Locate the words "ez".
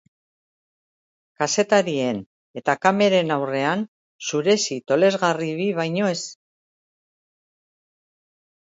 6.17-6.21